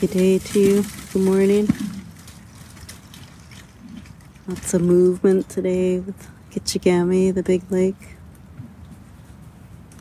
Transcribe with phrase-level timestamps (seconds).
[0.00, 0.84] Good day to you.
[1.12, 1.68] Good morning.
[4.46, 8.14] Lots of movement today with Kichigami, the big lake.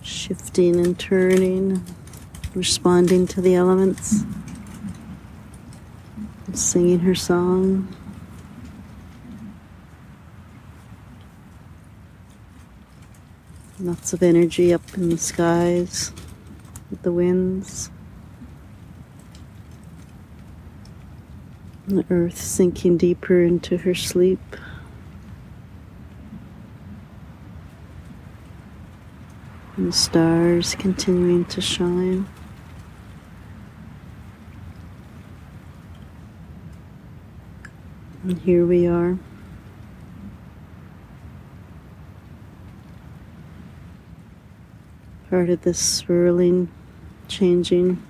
[0.03, 1.83] Shifting and turning,
[2.53, 4.23] responding to the elements,
[6.53, 7.87] singing her song.
[13.79, 16.11] Lots of energy up in the skies
[16.91, 17.89] with the winds.
[21.87, 24.41] The earth sinking deeper into her sleep.
[29.77, 32.27] And the stars continuing to shine.
[38.23, 39.17] And here we are.
[45.29, 46.69] Part of this swirling,
[47.29, 48.03] changing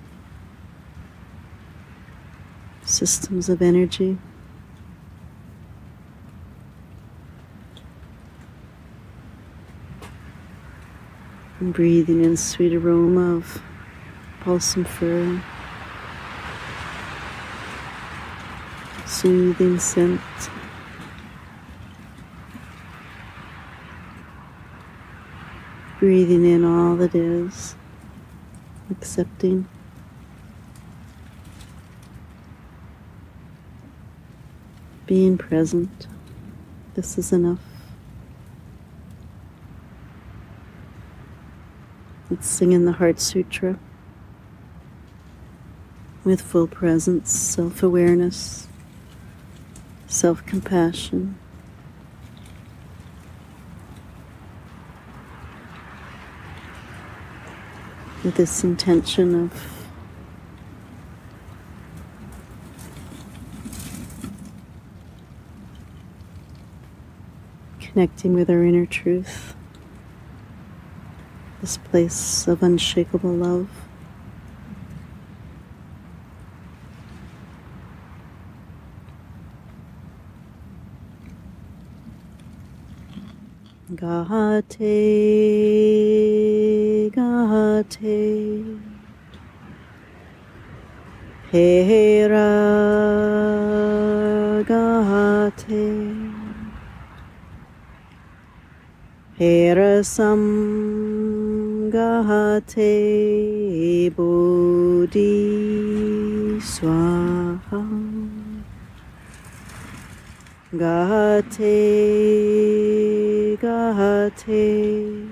[2.98, 4.18] systems of energy.
[11.60, 13.62] And breathing in sweet aroma of
[14.44, 15.40] balsam fir,
[19.06, 20.20] soothing scent.
[26.00, 27.76] Breathing in all that is,
[28.90, 29.68] accepting.
[35.08, 36.06] Being present.
[36.92, 37.62] This is enough.
[42.30, 43.78] Let's sing in the Heart Sutra
[46.24, 48.68] with full presence, self awareness,
[50.06, 51.38] self compassion.
[58.22, 59.77] With this intention of
[67.92, 69.54] connecting with our inner truth,
[71.60, 73.68] this place of unshakable love.
[83.94, 84.76] Gahate,
[87.10, 88.80] Gahate,
[91.50, 92.38] Hera,
[99.38, 100.42] Herasam
[101.94, 102.90] Gahate
[104.10, 105.38] Bodhi
[106.58, 107.84] Swaha.
[110.74, 111.78] Gahate
[113.62, 115.30] Gahate.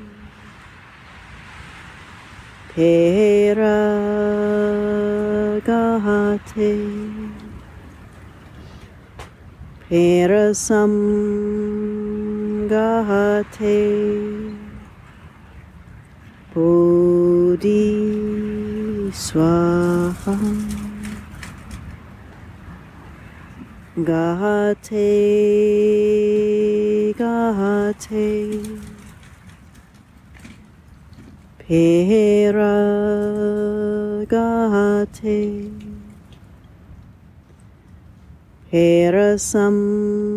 [2.71, 3.83] Pera
[5.67, 6.79] Gahate.
[9.91, 10.95] Perasam
[12.73, 13.79] gahate
[16.53, 17.85] bodhi
[19.25, 20.37] swaha
[24.09, 25.13] gahate
[27.21, 28.31] gahate
[31.63, 32.75] pera
[34.35, 35.41] gahate
[38.71, 40.36] perasam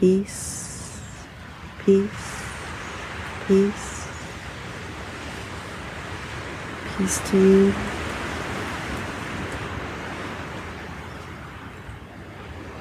[0.00, 1.00] Peace,
[1.78, 2.42] peace,
[3.46, 3.93] peace.
[6.96, 7.74] Peace to you.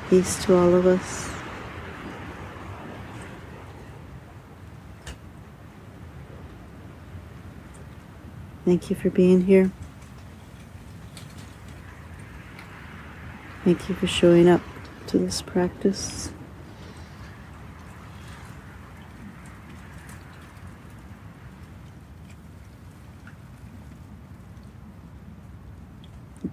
[0.10, 1.32] Peace to all of us.
[8.66, 9.72] Thank you for being here.
[13.64, 14.62] Thank you for showing up
[15.08, 16.32] to this practice.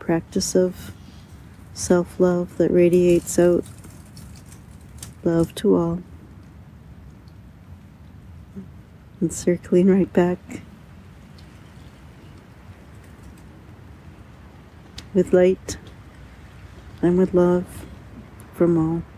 [0.00, 0.92] Practice of
[1.74, 3.64] self love that radiates out
[5.22, 6.02] love to all.
[9.20, 10.62] And circling right back
[15.12, 15.76] with light
[17.02, 17.86] and with love
[18.54, 19.09] from all.